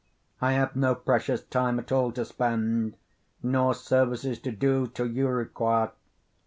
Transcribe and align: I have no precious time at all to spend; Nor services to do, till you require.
I 0.41 0.53
have 0.53 0.75
no 0.75 0.95
precious 0.95 1.43
time 1.43 1.77
at 1.77 1.91
all 1.91 2.11
to 2.13 2.25
spend; 2.25 2.97
Nor 3.43 3.75
services 3.75 4.39
to 4.39 4.51
do, 4.51 4.87
till 4.87 5.05
you 5.11 5.27
require. 5.27 5.91